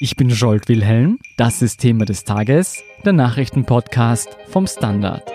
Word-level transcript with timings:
Ich 0.00 0.14
bin 0.14 0.28
Jolt 0.28 0.68
Wilhelm, 0.68 1.18
das 1.36 1.60
ist 1.60 1.80
Thema 1.80 2.04
des 2.04 2.22
Tages, 2.22 2.84
der 3.04 3.14
Nachrichtenpodcast 3.14 4.28
vom 4.46 4.68
Standard. 4.68 5.28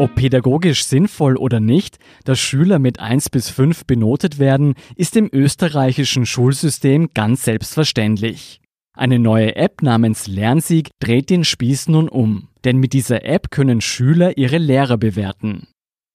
Ob 0.00 0.16
pädagogisch 0.16 0.84
sinnvoll 0.84 1.36
oder 1.36 1.60
nicht, 1.60 2.00
dass 2.24 2.40
Schüler 2.40 2.80
mit 2.80 2.98
1 2.98 3.30
bis 3.30 3.50
5 3.50 3.84
benotet 3.84 4.40
werden, 4.40 4.74
ist 4.96 5.14
im 5.14 5.30
österreichischen 5.32 6.26
Schulsystem 6.26 7.10
ganz 7.14 7.44
selbstverständlich. 7.44 8.60
Eine 8.94 9.20
neue 9.20 9.54
App 9.54 9.80
namens 9.82 10.26
Lernsieg 10.26 10.88
dreht 10.98 11.30
den 11.30 11.44
Spieß 11.44 11.86
nun 11.86 12.08
um, 12.08 12.48
denn 12.64 12.78
mit 12.78 12.94
dieser 12.94 13.24
App 13.24 13.52
können 13.52 13.80
Schüler 13.80 14.36
ihre 14.36 14.58
Lehrer 14.58 14.98
bewerten. 14.98 15.68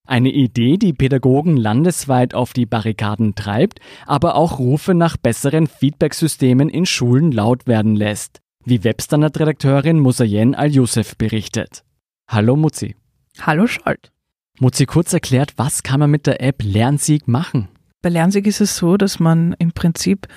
Eine 0.07 0.29
Idee, 0.29 0.77
die 0.77 0.93
Pädagogen 0.93 1.57
landesweit 1.57 2.35
auf 2.35 2.53
die 2.53 2.67
Barrikaden 2.67 3.33
treibt, 3.33 3.79
aber 4.05 4.35
auch 4.35 4.59
Rufe 4.59 4.93
nach 4.93 5.17
besseren 5.17 5.65
Feedbacksystemen 5.65 6.69
in 6.69 6.85
Schulen 6.85 7.31
laut 7.31 7.65
werden 7.65 7.95
lässt, 7.95 8.39
wie 8.63 8.83
Webstandard-Redakteurin 8.83 9.99
Musayen 9.99 10.53
Al-Youssef 10.53 11.17
berichtet. 11.17 11.83
Hallo 12.27 12.55
Muzi. 12.55 12.95
Hallo 13.41 13.65
Scholt. 13.65 14.11
Muzi 14.59 14.85
kurz 14.85 15.11
erklärt, 15.11 15.53
was 15.57 15.81
kann 15.81 15.99
man 15.99 16.11
mit 16.11 16.27
der 16.27 16.39
App 16.39 16.61
Lernsieg 16.61 17.27
machen? 17.27 17.67
Bei 18.03 18.09
Lernsieg 18.09 18.45
ist 18.45 18.61
es 18.61 18.77
so, 18.77 18.97
dass 18.97 19.19
man 19.19 19.55
im 19.57 19.71
Prinzip 19.71 20.27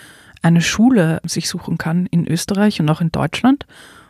eine 0.41 0.63
Schule 0.63 1.21
sich 1.25 1.47
suchen 1.49 1.77
kann 1.77 2.07
in 2.07 2.27
Österreich 2.27 2.81
und 2.81 2.89
auch 2.89 3.03
in 3.03 3.13
Deutschland 3.13 3.67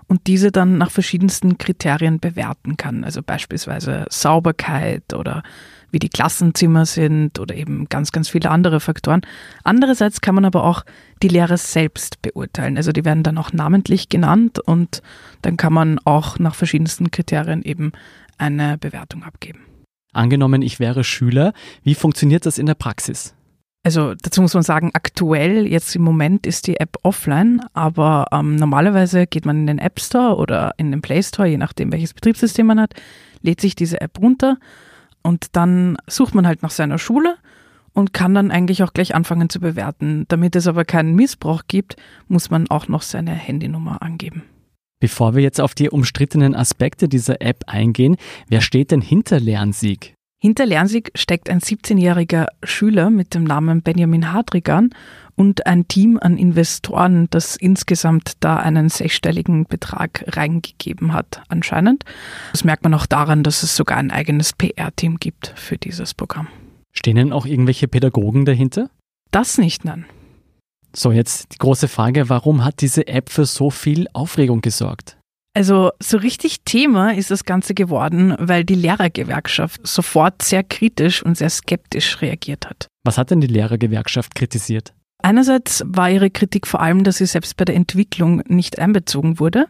und 0.08 0.26
diese 0.26 0.50
dann 0.50 0.78
nach 0.78 0.90
verschiedensten 0.90 1.58
Kriterien 1.58 2.18
bewerten 2.18 2.76
kann. 2.76 3.04
Also 3.04 3.22
beispielsweise 3.22 4.06
Sauberkeit 4.10 5.14
oder 5.14 5.42
wie 5.90 5.98
die 5.98 6.08
Klassenzimmer 6.08 6.86
sind 6.86 7.38
oder 7.38 7.54
eben 7.54 7.88
ganz, 7.88 8.12
ganz 8.12 8.28
viele 8.28 8.50
andere 8.50 8.80
Faktoren. 8.80 9.22
Andererseits 9.64 10.20
kann 10.20 10.34
man 10.34 10.44
aber 10.44 10.64
auch 10.64 10.84
die 11.22 11.28
Lehrer 11.28 11.56
selbst 11.56 12.20
beurteilen. 12.22 12.76
Also 12.76 12.92
die 12.92 13.04
werden 13.04 13.22
dann 13.22 13.38
auch 13.38 13.52
namentlich 13.52 14.08
genannt 14.08 14.58
und 14.58 15.02
dann 15.42 15.56
kann 15.56 15.72
man 15.72 15.98
auch 16.04 16.38
nach 16.38 16.54
verschiedensten 16.54 17.10
Kriterien 17.10 17.62
eben 17.62 17.92
eine 18.38 18.78
Bewertung 18.78 19.22
abgeben. 19.22 19.60
Angenommen, 20.12 20.62
ich 20.62 20.80
wäre 20.80 21.04
Schüler, 21.04 21.52
wie 21.82 21.94
funktioniert 21.94 22.46
das 22.46 22.58
in 22.58 22.66
der 22.66 22.74
Praxis? 22.74 23.34
Also 23.84 24.14
dazu 24.14 24.42
muss 24.42 24.54
man 24.54 24.62
sagen, 24.62 24.90
aktuell, 24.92 25.66
jetzt 25.66 25.94
im 25.96 26.02
Moment 26.02 26.46
ist 26.46 26.66
die 26.66 26.78
App 26.78 26.96
offline, 27.02 27.60
aber 27.72 28.26
ähm, 28.32 28.56
normalerweise 28.56 29.26
geht 29.26 29.46
man 29.46 29.60
in 29.60 29.66
den 29.66 29.78
App 29.78 30.00
Store 30.00 30.36
oder 30.36 30.72
in 30.76 30.90
den 30.90 31.00
Play 31.00 31.22
Store, 31.22 31.48
je 31.48 31.56
nachdem 31.56 31.92
welches 31.92 32.12
Betriebssystem 32.12 32.66
man 32.66 32.80
hat, 32.80 32.94
lädt 33.40 33.60
sich 33.60 33.76
diese 33.76 34.00
App 34.00 34.18
runter 34.20 34.58
und 35.22 35.56
dann 35.56 35.96
sucht 36.06 36.34
man 36.34 36.46
halt 36.46 36.62
nach 36.62 36.70
seiner 36.70 36.98
Schule 36.98 37.36
und 37.92 38.12
kann 38.12 38.34
dann 38.34 38.50
eigentlich 38.50 38.82
auch 38.82 38.92
gleich 38.92 39.14
anfangen 39.14 39.48
zu 39.48 39.60
bewerten. 39.60 40.24
Damit 40.28 40.56
es 40.56 40.66
aber 40.66 40.84
keinen 40.84 41.14
Missbrauch 41.14 41.62
gibt, 41.68 41.96
muss 42.28 42.50
man 42.50 42.68
auch 42.70 42.88
noch 42.88 43.02
seine 43.02 43.32
Handynummer 43.32 44.02
angeben. 44.02 44.42
Bevor 45.00 45.34
wir 45.34 45.42
jetzt 45.42 45.60
auf 45.60 45.74
die 45.74 45.90
umstrittenen 45.90 46.54
Aspekte 46.54 47.08
dieser 47.08 47.40
App 47.40 47.64
eingehen, 47.66 48.16
wer 48.48 48.60
steht 48.60 48.90
denn 48.90 49.00
hinter 49.00 49.38
Lernsieg? 49.38 50.14
Hinter 50.40 50.66
Lernsieg 50.66 51.10
steckt 51.16 51.50
ein 51.50 51.58
17-jähriger 51.58 52.46
Schüler 52.62 53.10
mit 53.10 53.34
dem 53.34 53.42
Namen 53.42 53.82
Benjamin 53.82 54.32
Hadrigan 54.32 54.90
und 55.34 55.66
ein 55.66 55.88
Team 55.88 56.16
an 56.22 56.38
Investoren, 56.38 57.26
das 57.30 57.56
insgesamt 57.56 58.34
da 58.38 58.56
einen 58.56 58.88
sechsstelligen 58.88 59.64
Betrag 59.64 60.24
reingegeben 60.28 61.12
hat, 61.12 61.42
anscheinend. 61.48 62.04
Das 62.52 62.62
merkt 62.62 62.84
man 62.84 62.94
auch 62.94 63.06
daran, 63.06 63.42
dass 63.42 63.64
es 63.64 63.74
sogar 63.74 63.98
ein 63.98 64.12
eigenes 64.12 64.52
PR-Team 64.52 65.16
gibt 65.18 65.52
für 65.56 65.76
dieses 65.76 66.14
Programm. 66.14 66.46
Stehen 66.92 67.16
denn 67.16 67.32
auch 67.32 67.44
irgendwelche 67.44 67.88
Pädagogen 67.88 68.44
dahinter? 68.44 68.90
Das 69.32 69.58
nicht, 69.58 69.84
nein. 69.84 70.06
So, 70.94 71.10
jetzt 71.10 71.52
die 71.52 71.58
große 71.58 71.88
Frage, 71.88 72.28
warum 72.28 72.64
hat 72.64 72.80
diese 72.80 73.08
App 73.08 73.28
für 73.28 73.44
so 73.44 73.70
viel 73.70 74.06
Aufregung 74.12 74.60
gesorgt? 74.60 75.17
Also 75.54 75.90
so 76.00 76.18
richtig 76.18 76.60
Thema 76.64 77.14
ist 77.14 77.30
das 77.30 77.44
Ganze 77.44 77.74
geworden, 77.74 78.34
weil 78.38 78.64
die 78.64 78.74
Lehrergewerkschaft 78.74 79.86
sofort 79.86 80.42
sehr 80.42 80.62
kritisch 80.62 81.22
und 81.22 81.36
sehr 81.36 81.50
skeptisch 81.50 82.20
reagiert 82.20 82.68
hat. 82.68 82.86
Was 83.04 83.18
hat 83.18 83.30
denn 83.30 83.40
die 83.40 83.48
Lehrergewerkschaft 83.48 84.34
kritisiert? 84.34 84.92
Einerseits 85.20 85.82
war 85.84 86.10
ihre 86.10 86.30
Kritik 86.30 86.66
vor 86.66 86.80
allem, 86.80 87.02
dass 87.02 87.16
sie 87.16 87.26
selbst 87.26 87.56
bei 87.56 87.64
der 87.64 87.74
Entwicklung 87.74 88.42
nicht 88.46 88.78
einbezogen 88.78 89.40
wurde. 89.40 89.66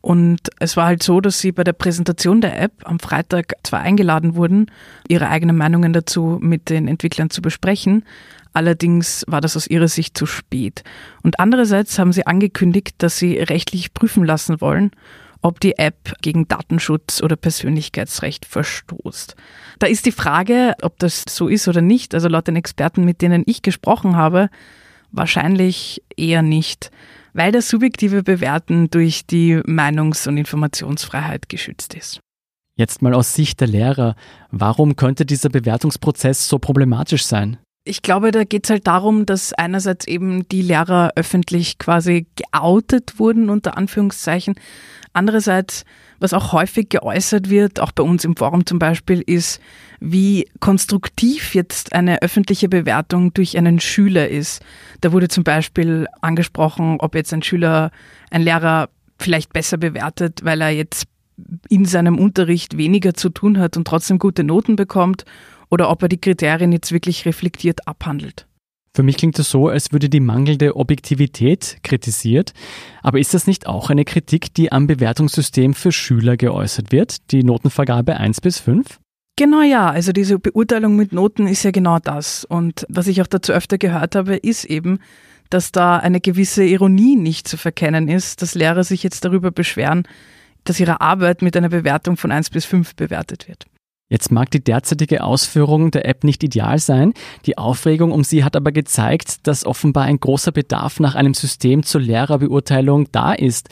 Und 0.00 0.50
es 0.58 0.76
war 0.76 0.86
halt 0.86 1.02
so, 1.02 1.20
dass 1.20 1.40
sie 1.40 1.52
bei 1.52 1.62
der 1.62 1.74
Präsentation 1.74 2.40
der 2.40 2.60
App 2.60 2.72
am 2.84 2.98
Freitag 2.98 3.54
zwar 3.62 3.80
eingeladen 3.80 4.34
wurden, 4.34 4.66
ihre 5.08 5.28
eigenen 5.28 5.56
Meinungen 5.56 5.92
dazu 5.92 6.38
mit 6.40 6.70
den 6.70 6.88
Entwicklern 6.88 7.30
zu 7.30 7.40
besprechen, 7.40 8.04
Allerdings 8.52 9.24
war 9.26 9.40
das 9.40 9.56
aus 9.56 9.66
ihrer 9.66 9.88
Sicht 9.88 10.16
zu 10.16 10.26
spät. 10.26 10.84
Und 11.22 11.40
andererseits 11.40 11.98
haben 11.98 12.12
sie 12.12 12.26
angekündigt, 12.26 12.96
dass 12.98 13.18
sie 13.18 13.38
rechtlich 13.38 13.94
prüfen 13.94 14.24
lassen 14.24 14.60
wollen, 14.60 14.90
ob 15.40 15.60
die 15.60 15.76
App 15.78 16.14
gegen 16.22 16.46
Datenschutz 16.46 17.20
oder 17.22 17.36
Persönlichkeitsrecht 17.36 18.46
verstoßt. 18.46 19.34
Da 19.78 19.86
ist 19.86 20.06
die 20.06 20.12
Frage, 20.12 20.74
ob 20.82 20.98
das 20.98 21.24
so 21.28 21.48
ist 21.48 21.66
oder 21.66 21.80
nicht. 21.80 22.14
Also 22.14 22.28
laut 22.28 22.46
den 22.46 22.56
Experten, 22.56 23.04
mit 23.04 23.22
denen 23.22 23.42
ich 23.46 23.62
gesprochen 23.62 24.16
habe, 24.16 24.48
wahrscheinlich 25.10 26.02
eher 26.16 26.42
nicht, 26.42 26.90
weil 27.32 27.52
das 27.52 27.68
subjektive 27.68 28.22
Bewerten 28.22 28.88
durch 28.90 29.26
die 29.26 29.56
Meinungs- 29.66 30.28
und 30.28 30.36
Informationsfreiheit 30.36 31.48
geschützt 31.48 31.94
ist. 31.94 32.20
Jetzt 32.76 33.02
mal 33.02 33.12
aus 33.12 33.34
Sicht 33.34 33.60
der 33.60 33.68
Lehrer, 33.68 34.16
warum 34.50 34.96
könnte 34.96 35.26
dieser 35.26 35.50
Bewertungsprozess 35.50 36.48
so 36.48 36.58
problematisch 36.58 37.26
sein? 37.26 37.58
Ich 37.84 38.02
glaube, 38.02 38.30
da 38.30 38.44
geht 38.44 38.64
es 38.64 38.70
halt 38.70 38.86
darum, 38.86 39.26
dass 39.26 39.52
einerseits 39.52 40.06
eben 40.06 40.48
die 40.48 40.62
Lehrer 40.62 41.10
öffentlich 41.16 41.78
quasi 41.78 42.26
geoutet 42.36 43.18
wurden, 43.18 43.50
unter 43.50 43.76
Anführungszeichen. 43.76 44.54
Andererseits, 45.12 45.84
was 46.20 46.32
auch 46.32 46.52
häufig 46.52 46.90
geäußert 46.90 47.50
wird, 47.50 47.80
auch 47.80 47.90
bei 47.90 48.04
uns 48.04 48.24
im 48.24 48.36
Forum 48.36 48.66
zum 48.66 48.78
Beispiel, 48.78 49.20
ist, 49.26 49.60
wie 49.98 50.48
konstruktiv 50.60 51.56
jetzt 51.56 51.92
eine 51.92 52.22
öffentliche 52.22 52.68
Bewertung 52.68 53.34
durch 53.34 53.58
einen 53.58 53.80
Schüler 53.80 54.28
ist. 54.28 54.62
Da 55.00 55.10
wurde 55.10 55.26
zum 55.26 55.42
Beispiel 55.42 56.06
angesprochen, 56.20 56.98
ob 57.00 57.16
jetzt 57.16 57.32
ein 57.34 57.42
Schüler, 57.42 57.90
ein 58.30 58.42
Lehrer 58.42 58.90
vielleicht 59.18 59.52
besser 59.52 59.76
bewertet, 59.76 60.44
weil 60.44 60.60
er 60.60 60.70
jetzt 60.70 61.06
in 61.68 61.84
seinem 61.84 62.16
Unterricht 62.16 62.76
weniger 62.76 63.14
zu 63.14 63.28
tun 63.28 63.58
hat 63.58 63.76
und 63.76 63.88
trotzdem 63.88 64.20
gute 64.20 64.44
Noten 64.44 64.76
bekommt 64.76 65.24
oder 65.72 65.88
ob 65.88 66.02
er 66.02 66.08
die 66.08 66.20
Kriterien 66.20 66.70
jetzt 66.70 66.92
wirklich 66.92 67.24
reflektiert 67.24 67.88
abhandelt. 67.88 68.46
Für 68.94 69.02
mich 69.02 69.16
klingt 69.16 69.38
es 69.38 69.48
so, 69.48 69.68
als 69.68 69.90
würde 69.90 70.10
die 70.10 70.20
mangelnde 70.20 70.76
Objektivität 70.76 71.78
kritisiert. 71.82 72.52
Aber 73.02 73.18
ist 73.18 73.32
das 73.32 73.46
nicht 73.46 73.66
auch 73.66 73.88
eine 73.88 74.04
Kritik, 74.04 74.52
die 74.52 74.70
am 74.70 74.86
Bewertungssystem 74.86 75.72
für 75.72 75.90
Schüler 75.90 76.36
geäußert 76.36 76.92
wird, 76.92 77.32
die 77.32 77.42
Notenvergabe 77.42 78.18
1 78.18 78.42
bis 78.42 78.58
5? 78.58 79.00
Genau 79.36 79.62
ja, 79.62 79.88
also 79.88 80.12
diese 80.12 80.38
Beurteilung 80.38 80.94
mit 80.94 81.14
Noten 81.14 81.46
ist 81.46 81.62
ja 81.62 81.70
genau 81.70 81.98
das. 81.98 82.44
Und 82.44 82.84
was 82.90 83.06
ich 83.06 83.22
auch 83.22 83.26
dazu 83.26 83.52
öfter 83.52 83.78
gehört 83.78 84.14
habe, 84.14 84.36
ist 84.36 84.66
eben, 84.66 84.98
dass 85.48 85.72
da 85.72 85.96
eine 85.96 86.20
gewisse 86.20 86.64
Ironie 86.64 87.16
nicht 87.16 87.48
zu 87.48 87.56
verkennen 87.56 88.08
ist, 88.08 88.42
dass 88.42 88.54
Lehrer 88.54 88.84
sich 88.84 89.02
jetzt 89.02 89.24
darüber 89.24 89.50
beschweren, 89.50 90.02
dass 90.64 90.78
ihre 90.78 91.00
Arbeit 91.00 91.40
mit 91.40 91.56
einer 91.56 91.70
Bewertung 91.70 92.18
von 92.18 92.30
1 92.30 92.50
bis 92.50 92.66
5 92.66 92.94
bewertet 92.94 93.48
wird. 93.48 93.64
Jetzt 94.12 94.30
mag 94.30 94.50
die 94.50 94.62
derzeitige 94.62 95.24
Ausführung 95.24 95.90
der 95.90 96.04
App 96.04 96.22
nicht 96.22 96.44
ideal 96.44 96.78
sein, 96.78 97.14
die 97.46 97.56
Aufregung 97.56 98.12
um 98.12 98.24
sie 98.24 98.44
hat 98.44 98.56
aber 98.56 98.70
gezeigt, 98.70 99.46
dass 99.46 99.64
offenbar 99.64 100.04
ein 100.04 100.20
großer 100.20 100.52
Bedarf 100.52 101.00
nach 101.00 101.14
einem 101.14 101.32
System 101.32 101.82
zur 101.82 102.02
Lehrerbeurteilung 102.02 103.08
da 103.10 103.32
ist. 103.32 103.70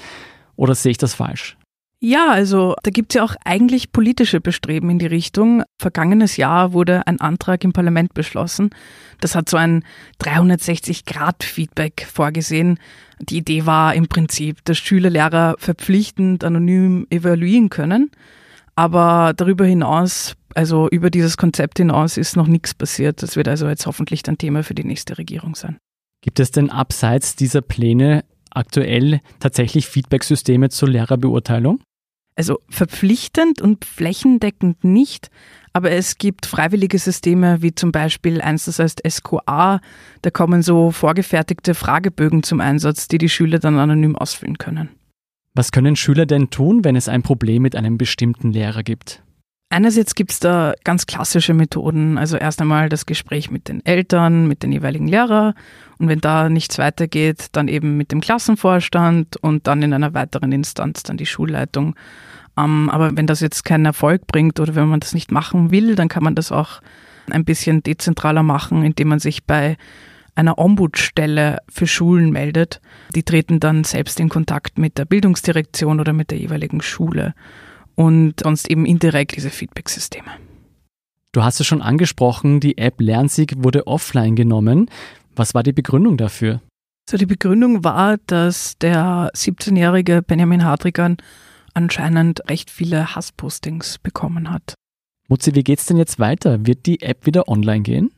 Oder 0.56 0.74
sehe 0.74 0.92
ich 0.92 0.96
das 0.96 1.12
falsch? 1.12 1.58
Ja, 2.00 2.30
also 2.30 2.74
da 2.82 2.90
gibt 2.90 3.12
es 3.12 3.16
ja 3.16 3.22
auch 3.22 3.34
eigentlich 3.44 3.92
politische 3.92 4.40
Bestreben 4.40 4.88
in 4.88 4.98
die 4.98 5.04
Richtung. 5.04 5.62
Vergangenes 5.78 6.38
Jahr 6.38 6.72
wurde 6.72 7.06
ein 7.06 7.20
Antrag 7.20 7.62
im 7.62 7.74
Parlament 7.74 8.14
beschlossen. 8.14 8.70
Das 9.20 9.34
hat 9.34 9.50
so 9.50 9.58
ein 9.58 9.84
360-Grad-Feedback 10.22 12.08
vorgesehen. 12.10 12.78
Die 13.18 13.36
Idee 13.36 13.66
war 13.66 13.94
im 13.94 14.08
Prinzip, 14.08 14.64
dass 14.64 14.78
Schüler 14.78 15.10
Lehrer 15.10 15.56
verpflichtend 15.58 16.44
anonym 16.44 17.06
evaluieren 17.10 17.68
können. 17.68 18.10
Aber 18.80 19.34
darüber 19.36 19.66
hinaus, 19.66 20.36
also 20.54 20.88
über 20.88 21.10
dieses 21.10 21.36
Konzept 21.36 21.76
hinaus, 21.76 22.16
ist 22.16 22.34
noch 22.34 22.46
nichts 22.46 22.72
passiert. 22.72 23.22
Das 23.22 23.36
wird 23.36 23.46
also 23.46 23.68
jetzt 23.68 23.84
hoffentlich 23.84 24.26
ein 24.26 24.38
Thema 24.38 24.64
für 24.64 24.74
die 24.74 24.84
nächste 24.84 25.18
Regierung 25.18 25.54
sein. 25.54 25.76
Gibt 26.22 26.40
es 26.40 26.50
denn 26.50 26.70
abseits 26.70 27.36
dieser 27.36 27.60
Pläne 27.60 28.24
aktuell 28.48 29.20
tatsächlich 29.38 29.86
Feedbacksysteme 29.86 30.70
zur 30.70 30.88
Lehrerbeurteilung? 30.88 31.82
Also 32.36 32.60
verpflichtend 32.70 33.60
und 33.60 33.84
flächendeckend 33.84 34.82
nicht, 34.82 35.28
aber 35.74 35.90
es 35.90 36.16
gibt 36.16 36.46
freiwillige 36.46 36.98
Systeme 36.98 37.60
wie 37.60 37.74
zum 37.74 37.92
Beispiel 37.92 38.40
eins, 38.40 38.64
das 38.64 38.78
heißt 38.78 39.02
SQA. 39.06 39.82
Da 40.22 40.30
kommen 40.30 40.62
so 40.62 40.90
vorgefertigte 40.90 41.74
Fragebögen 41.74 42.42
zum 42.42 42.60
Einsatz, 42.60 43.08
die 43.08 43.18
die 43.18 43.28
Schüler 43.28 43.58
dann 43.58 43.78
anonym 43.78 44.16
ausfüllen 44.16 44.56
können. 44.56 44.88
Was 45.54 45.72
können 45.72 45.96
Schüler 45.96 46.26
denn 46.26 46.50
tun, 46.50 46.84
wenn 46.84 46.96
es 46.96 47.08
ein 47.08 47.22
Problem 47.22 47.62
mit 47.62 47.74
einem 47.74 47.98
bestimmten 47.98 48.52
Lehrer 48.52 48.82
gibt? 48.82 49.22
Einerseits 49.72 50.16
gibt 50.16 50.32
es 50.32 50.40
da 50.40 50.74
ganz 50.82 51.06
klassische 51.06 51.54
Methoden. 51.54 52.18
Also 52.18 52.36
erst 52.36 52.60
einmal 52.60 52.88
das 52.88 53.06
Gespräch 53.06 53.50
mit 53.52 53.68
den 53.68 53.84
Eltern, 53.86 54.48
mit 54.48 54.64
den 54.64 54.72
jeweiligen 54.72 55.06
Lehrern. 55.06 55.54
Und 55.98 56.08
wenn 56.08 56.20
da 56.20 56.48
nichts 56.48 56.78
weitergeht, 56.78 57.46
dann 57.52 57.68
eben 57.68 57.96
mit 57.96 58.10
dem 58.10 58.20
Klassenvorstand 58.20 59.36
und 59.36 59.68
dann 59.68 59.82
in 59.82 59.92
einer 59.92 60.12
weiteren 60.12 60.50
Instanz 60.50 61.04
dann 61.04 61.16
die 61.16 61.26
Schulleitung. 61.26 61.94
Ähm, 62.56 62.90
aber 62.90 63.16
wenn 63.16 63.28
das 63.28 63.40
jetzt 63.40 63.64
keinen 63.64 63.86
Erfolg 63.86 64.26
bringt 64.26 64.58
oder 64.58 64.74
wenn 64.74 64.88
man 64.88 65.00
das 65.00 65.14
nicht 65.14 65.30
machen 65.30 65.70
will, 65.70 65.94
dann 65.94 66.08
kann 66.08 66.24
man 66.24 66.34
das 66.34 66.50
auch 66.50 66.80
ein 67.30 67.44
bisschen 67.44 67.82
dezentraler 67.84 68.42
machen, 68.42 68.82
indem 68.82 69.08
man 69.08 69.20
sich 69.20 69.44
bei 69.44 69.76
einer 70.34 70.58
Ombudsstelle 70.58 71.58
für 71.68 71.86
Schulen 71.86 72.30
meldet. 72.30 72.80
Die 73.14 73.22
treten 73.22 73.60
dann 73.60 73.84
selbst 73.84 74.20
in 74.20 74.28
Kontakt 74.28 74.78
mit 74.78 74.98
der 74.98 75.04
Bildungsdirektion 75.04 76.00
oder 76.00 76.12
mit 76.12 76.30
der 76.30 76.38
jeweiligen 76.38 76.82
Schule 76.82 77.34
und 77.94 78.40
sonst 78.42 78.70
eben 78.70 78.86
indirekt 78.86 79.36
diese 79.36 79.50
Feedback-Systeme. 79.50 80.30
Du 81.32 81.44
hast 81.44 81.60
es 81.60 81.66
schon 81.66 81.82
angesprochen, 81.82 82.58
die 82.60 82.78
App 82.78 83.00
Lernsieg 83.00 83.54
wurde 83.58 83.86
offline 83.86 84.34
genommen. 84.34 84.90
Was 85.36 85.54
war 85.54 85.62
die 85.62 85.72
Begründung 85.72 86.16
dafür? 86.16 86.60
So, 87.08 87.16
die 87.16 87.26
Begründung 87.26 87.84
war, 87.84 88.18
dass 88.26 88.78
der 88.78 89.30
17-jährige 89.34 90.22
Benjamin 90.22 90.64
Hadrigan 90.64 91.16
anscheinend 91.74 92.48
recht 92.48 92.70
viele 92.70 93.14
Hasspostings 93.14 93.98
bekommen 93.98 94.50
hat. 94.50 94.74
Mutzi, 95.28 95.54
wie 95.54 95.62
geht's 95.62 95.86
denn 95.86 95.96
jetzt 95.96 96.18
weiter? 96.18 96.66
Wird 96.66 96.86
die 96.86 97.02
App 97.02 97.26
wieder 97.26 97.48
online 97.48 97.82
gehen? 97.82 98.10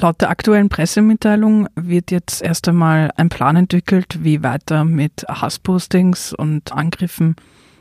Laut 0.00 0.20
der 0.20 0.30
aktuellen 0.30 0.68
Pressemitteilung 0.68 1.66
wird 1.74 2.12
jetzt 2.12 2.40
erst 2.40 2.68
einmal 2.68 3.10
ein 3.16 3.30
Plan 3.30 3.56
entwickelt, 3.56 4.22
wie 4.22 4.44
weiter 4.44 4.84
mit 4.84 5.24
Hasspostings 5.28 6.32
und 6.32 6.72
Angriffen 6.72 7.34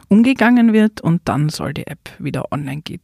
umgegangen 0.07 0.73
wird 0.73 0.99
und 0.99 1.21
dann 1.25 1.49
soll 1.49 1.75
die 1.75 1.85
App 1.85 2.09
wieder 2.17 2.51
online 2.51 2.81
gehen. 2.81 3.01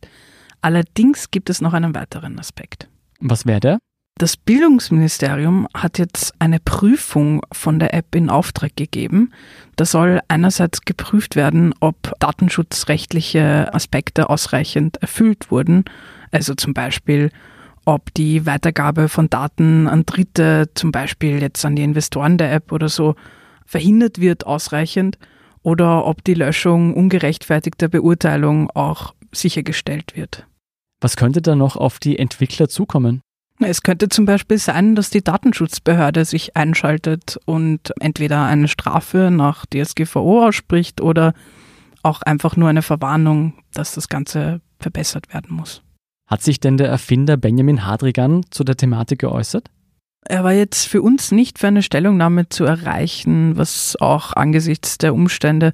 Allerdings 0.61 1.29
gibt 1.29 1.51
es 1.51 1.61
noch 1.61 1.73
einen 1.73 1.93
weiteren 1.93 2.39
Aspekt. 2.39 2.87
Was 3.19 3.45
wäre 3.45 3.59
der? 3.59 3.79
Das 4.17 4.35
Bildungsministerium 4.35 5.67
hat 5.75 5.99
jetzt 5.99 6.33
eine 6.39 6.59
Prüfung 6.59 7.41
von 7.51 7.77
der 7.77 7.93
App 7.93 8.15
in 8.15 8.31
Auftrag 8.31 8.75
gegeben. 8.75 9.31
Da 9.75 9.85
soll 9.85 10.21
einerseits 10.27 10.81
geprüft 10.81 11.35
werden, 11.35 11.75
ob 11.81 12.13
datenschutzrechtliche 12.19 13.71
Aspekte 13.73 14.29
ausreichend 14.29 14.97
erfüllt 14.97 15.51
wurden. 15.51 15.85
Also 16.31 16.55
zum 16.55 16.73
Beispiel, 16.73 17.29
ob 17.85 18.13
die 18.13 18.45
Weitergabe 18.45 19.09
von 19.09 19.29
Daten 19.29 19.87
an 19.87 20.05
Dritte, 20.05 20.69
zum 20.73 20.91
Beispiel 20.91 21.41
jetzt 21.41 21.63
an 21.65 21.75
die 21.75 21.83
Investoren 21.83 22.37
der 22.37 22.53
App 22.53 22.71
oder 22.71 22.89
so, 22.89 23.15
verhindert 23.65 24.19
wird 24.19 24.45
ausreichend 24.45 25.17
oder 25.61 26.05
ob 26.05 26.23
die 26.23 26.33
Löschung 26.33 26.93
ungerechtfertigter 26.93 27.87
Beurteilung 27.87 28.69
auch 28.71 29.13
sichergestellt 29.31 30.15
wird. 30.15 30.45
Was 31.01 31.17
könnte 31.17 31.41
da 31.41 31.55
noch 31.55 31.75
auf 31.75 31.99
die 31.99 32.19
Entwickler 32.19 32.69
zukommen? 32.69 33.21
Es 33.59 33.83
könnte 33.83 34.09
zum 34.09 34.25
Beispiel 34.25 34.57
sein, 34.57 34.95
dass 34.95 35.09
die 35.09 35.23
Datenschutzbehörde 35.23 36.25
sich 36.25 36.55
einschaltet 36.55 37.39
und 37.45 37.93
entweder 37.99 38.45
eine 38.45 38.67
Strafe 38.67 39.29
nach 39.31 39.65
DSGVO 39.65 40.47
ausspricht 40.47 41.01
oder 41.01 41.33
auch 42.01 42.21
einfach 42.21 42.57
nur 42.57 42.69
eine 42.69 42.81
Verwarnung, 42.81 43.53
dass 43.73 43.93
das 43.93 44.09
Ganze 44.09 44.61
verbessert 44.79 45.33
werden 45.33 45.55
muss. 45.55 45.81
Hat 46.27 46.41
sich 46.41 46.59
denn 46.59 46.77
der 46.77 46.87
Erfinder 46.87 47.37
Benjamin 47.37 47.85
Hadrigan 47.85 48.45
zu 48.49 48.63
der 48.63 48.77
Thematik 48.77 49.19
geäußert? 49.19 49.69
Er 50.25 50.43
war 50.43 50.53
jetzt 50.53 50.87
für 50.87 51.01
uns 51.01 51.31
nicht 51.31 51.59
für 51.59 51.67
eine 51.67 51.83
Stellungnahme 51.83 52.47
zu 52.47 52.63
erreichen, 52.63 53.57
was 53.57 53.97
auch 53.99 54.33
angesichts 54.33 54.97
der 54.97 55.13
Umstände, 55.13 55.73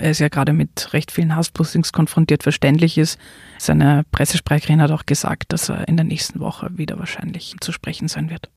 er 0.00 0.12
ist 0.12 0.18
ja 0.18 0.28
gerade 0.28 0.54
mit 0.54 0.94
recht 0.94 1.12
vielen 1.12 1.36
Hasspostings 1.36 1.92
konfrontiert, 1.92 2.42
verständlich 2.42 2.96
ist. 2.96 3.18
Seine 3.58 4.04
Pressesprecherin 4.10 4.80
hat 4.80 4.90
auch 4.92 5.04
gesagt, 5.04 5.52
dass 5.52 5.68
er 5.68 5.86
in 5.88 5.98
der 5.98 6.06
nächsten 6.06 6.40
Woche 6.40 6.70
wieder 6.72 6.98
wahrscheinlich 6.98 7.54
zu 7.60 7.70
sprechen 7.70 8.08
sein 8.08 8.30
wird. 8.30 8.50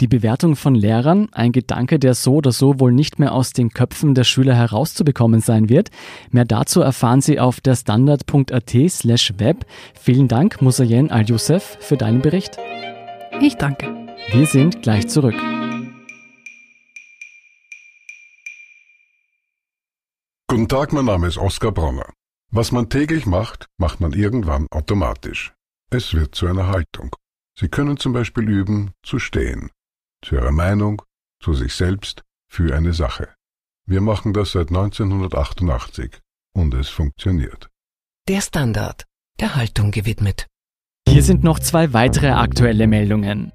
Die 0.00 0.08
Bewertung 0.08 0.56
von 0.56 0.74
Lehrern, 0.74 1.28
ein 1.32 1.52
Gedanke, 1.52 1.98
der 1.98 2.14
so 2.14 2.36
oder 2.36 2.52
so 2.52 2.80
wohl 2.80 2.90
nicht 2.90 3.18
mehr 3.18 3.34
aus 3.34 3.52
den 3.52 3.68
Köpfen 3.68 4.14
der 4.14 4.24
Schüler 4.24 4.54
herauszubekommen 4.54 5.42
sein 5.42 5.68
wird. 5.68 5.90
Mehr 6.30 6.46
dazu 6.46 6.80
erfahren 6.80 7.20
Sie 7.20 7.38
auf 7.38 7.60
der 7.60 7.76
standard.at 7.76 8.70
slash 8.88 9.34
web. 9.36 9.66
Vielen 9.92 10.26
Dank, 10.26 10.62
Musayen 10.62 11.10
Al-Youssef, 11.10 11.76
für 11.80 11.98
deinen 11.98 12.22
Bericht. 12.22 12.56
Ich 13.42 13.56
danke. 13.56 13.94
Wir 14.32 14.46
sind 14.46 14.80
gleich 14.80 15.06
zurück. 15.08 15.36
Guten 20.48 20.68
Tag, 20.68 20.94
mein 20.94 21.04
Name 21.04 21.28
ist 21.28 21.36
Oskar 21.36 21.72
Bronner. 21.72 22.10
Was 22.50 22.72
man 22.72 22.88
täglich 22.88 23.26
macht, 23.26 23.66
macht 23.76 24.00
man 24.00 24.14
irgendwann 24.14 24.66
automatisch. 24.70 25.52
Es 25.90 26.14
wird 26.14 26.34
zu 26.34 26.46
einer 26.46 26.68
Haltung. 26.68 27.14
Sie 27.58 27.68
können 27.68 27.98
zum 27.98 28.14
Beispiel 28.14 28.48
üben, 28.48 28.92
zu 29.02 29.18
stehen. 29.18 29.70
Zu 30.22 30.34
Ihrer 30.36 30.52
Meinung, 30.52 31.02
zu 31.42 31.54
sich 31.54 31.72
selbst, 31.74 32.22
für 32.48 32.74
eine 32.74 32.92
Sache. 32.92 33.28
Wir 33.86 34.00
machen 34.00 34.32
das 34.32 34.52
seit 34.52 34.68
1988 34.68 36.18
und 36.52 36.74
es 36.74 36.88
funktioniert. 36.88 37.68
Der 38.28 38.40
Standard, 38.40 39.06
der 39.40 39.56
Haltung 39.56 39.90
gewidmet. 39.90 40.46
Hier 41.08 41.22
sind 41.22 41.42
noch 41.42 41.58
zwei 41.58 41.92
weitere 41.92 42.28
aktuelle 42.28 42.86
Meldungen. 42.86 43.52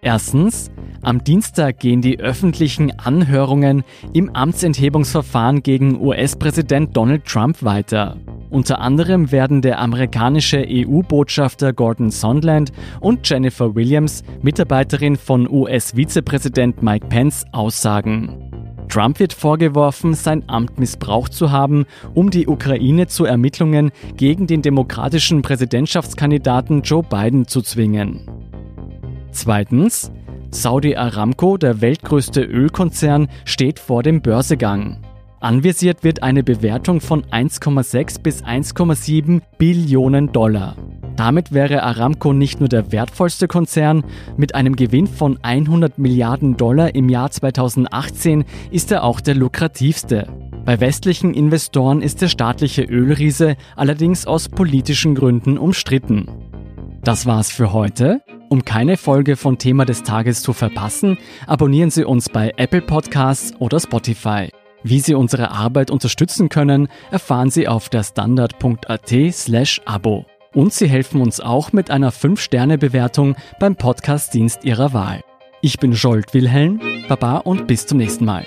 Erstens, 0.00 0.70
am 1.02 1.22
Dienstag 1.22 1.80
gehen 1.80 2.00
die 2.00 2.18
öffentlichen 2.18 2.98
Anhörungen 2.98 3.84
im 4.12 4.34
Amtsenthebungsverfahren 4.34 5.62
gegen 5.62 6.00
US-Präsident 6.00 6.96
Donald 6.96 7.26
Trump 7.26 7.62
weiter. 7.62 8.16
Unter 8.50 8.80
anderem 8.80 9.32
werden 9.32 9.60
der 9.62 9.80
amerikanische 9.80 10.64
EU-Botschafter 10.68 11.72
Gordon 11.72 12.10
Sondland 12.10 12.72
und 13.00 13.28
Jennifer 13.28 13.74
Williams, 13.74 14.22
Mitarbeiterin 14.42 15.16
von 15.16 15.50
US-Vizepräsident 15.50 16.82
Mike 16.82 17.06
Pence, 17.08 17.44
aussagen. 17.52 18.46
Trump 18.88 19.18
wird 19.18 19.32
vorgeworfen, 19.32 20.14
sein 20.14 20.48
Amt 20.48 20.78
missbraucht 20.78 21.32
zu 21.32 21.50
haben, 21.50 21.86
um 22.14 22.30
die 22.30 22.46
Ukraine 22.46 23.08
zu 23.08 23.24
Ermittlungen 23.24 23.90
gegen 24.16 24.46
den 24.46 24.62
demokratischen 24.62 25.42
Präsidentschaftskandidaten 25.42 26.82
Joe 26.82 27.02
Biden 27.02 27.48
zu 27.48 27.62
zwingen. 27.62 28.30
Zweitens, 29.32 30.12
Saudi 30.50 30.96
Aramco, 30.96 31.56
der 31.56 31.80
weltgrößte 31.80 32.42
Ölkonzern, 32.42 33.28
steht 33.44 33.80
vor 33.80 34.02
dem 34.02 34.22
Börsegang. 34.22 35.02
Anvisiert 35.46 36.02
wird 36.02 36.24
eine 36.24 36.42
Bewertung 36.42 37.00
von 37.00 37.22
1,6 37.26 38.20
bis 38.20 38.42
1,7 38.42 39.42
Billionen 39.58 40.32
Dollar. 40.32 40.74
Damit 41.14 41.52
wäre 41.52 41.84
Aramco 41.84 42.32
nicht 42.32 42.58
nur 42.58 42.68
der 42.68 42.90
wertvollste 42.90 43.46
Konzern, 43.46 44.02
mit 44.36 44.56
einem 44.56 44.74
Gewinn 44.74 45.06
von 45.06 45.38
100 45.42 45.98
Milliarden 45.98 46.56
Dollar 46.56 46.96
im 46.96 47.08
Jahr 47.08 47.30
2018 47.30 48.44
ist 48.72 48.90
er 48.90 49.04
auch 49.04 49.20
der 49.20 49.36
lukrativste. 49.36 50.26
Bei 50.64 50.80
westlichen 50.80 51.32
Investoren 51.32 52.02
ist 52.02 52.22
der 52.22 52.28
staatliche 52.28 52.82
Ölriese 52.82 53.54
allerdings 53.76 54.26
aus 54.26 54.48
politischen 54.48 55.14
Gründen 55.14 55.58
umstritten. 55.58 56.26
Das 57.04 57.24
war's 57.24 57.52
für 57.52 57.72
heute. 57.72 58.20
Um 58.48 58.64
keine 58.64 58.96
Folge 58.96 59.36
von 59.36 59.58
Thema 59.58 59.84
des 59.84 60.02
Tages 60.02 60.42
zu 60.42 60.52
verpassen, 60.52 61.18
abonnieren 61.46 61.90
Sie 61.90 62.04
uns 62.04 62.28
bei 62.30 62.52
Apple 62.56 62.82
Podcasts 62.82 63.54
oder 63.60 63.78
Spotify. 63.78 64.48
Wie 64.88 65.00
Sie 65.00 65.16
unsere 65.16 65.50
Arbeit 65.50 65.90
unterstützen 65.90 66.48
können, 66.48 66.86
erfahren 67.10 67.50
Sie 67.50 67.66
auf 67.66 67.88
der 67.88 68.04
standard.at/slash 68.04 69.80
Abo. 69.84 70.26
Und 70.54 70.72
Sie 70.72 70.86
helfen 70.86 71.20
uns 71.20 71.40
auch 71.40 71.72
mit 71.72 71.90
einer 71.90 72.12
5-Sterne-Bewertung 72.12 73.34
beim 73.58 73.74
Podcast-Dienst 73.74 74.64
Ihrer 74.64 74.92
Wahl. 74.92 75.22
Ich 75.60 75.80
bin 75.80 75.96
Scholt 75.96 76.32
Wilhelm, 76.34 76.80
Baba 77.08 77.38
und 77.38 77.66
bis 77.66 77.84
zum 77.86 77.98
nächsten 77.98 78.26
Mal. 78.26 78.44